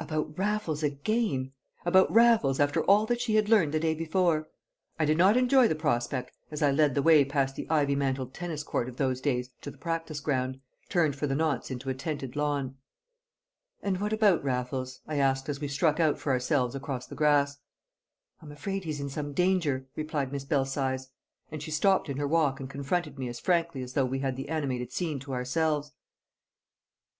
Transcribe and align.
About 0.00 0.38
Raffles 0.38 0.82
again! 0.82 1.52
About 1.84 2.10
Raffles, 2.10 2.58
after 2.60 2.82
all 2.84 3.04
that 3.04 3.20
she 3.20 3.34
had 3.34 3.50
learnt 3.50 3.72
the 3.72 3.78
day 3.78 3.94
before! 3.94 4.48
I 4.98 5.04
did 5.04 5.18
not 5.18 5.36
enjoy 5.36 5.68
the 5.68 5.74
prospect 5.74 6.34
as 6.50 6.62
I 6.62 6.70
led 6.70 6.94
the 6.94 7.02
way 7.02 7.26
past 7.26 7.56
the 7.56 7.68
ivy 7.68 7.94
mantled 7.94 8.32
tennis 8.32 8.62
court 8.62 8.88
of 8.88 8.96
those 8.96 9.20
days 9.20 9.50
to 9.60 9.70
the 9.70 9.76
practice 9.76 10.18
ground, 10.20 10.60
turned 10.88 11.14
for 11.14 11.26
the 11.26 11.34
nonce 11.34 11.70
into 11.70 11.90
a 11.90 11.94
tented 11.94 12.36
lawn. 12.36 12.78
"And 13.82 14.00
what 14.00 14.14
about 14.14 14.42
Raffles?" 14.42 15.02
I 15.06 15.16
asked 15.16 15.46
as 15.46 15.60
we 15.60 15.68
struck 15.68 16.00
out 16.00 16.18
for 16.18 16.32
ourselves 16.32 16.74
across 16.74 17.06
the 17.06 17.14
grass. 17.14 17.58
"I'm 18.40 18.52
afraid 18.52 18.84
he's 18.84 18.98
in 18.98 19.10
some 19.10 19.34
danger," 19.34 19.88
replied 19.94 20.32
Miss 20.32 20.46
Belsize. 20.46 21.08
And 21.52 21.62
she 21.62 21.70
stopped 21.70 22.08
in 22.08 22.16
her 22.16 22.26
walk 22.26 22.60
and 22.60 22.70
confronted 22.70 23.18
me 23.18 23.28
as 23.28 23.40
frankly 23.40 23.82
as 23.82 23.92
though 23.92 24.06
we 24.06 24.20
had 24.20 24.36
the 24.36 24.48
animated 24.48 24.90
scene 24.90 25.18
to 25.20 25.34
ourselves. 25.34 25.92